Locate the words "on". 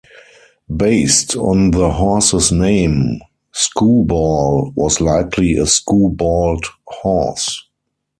1.35-1.69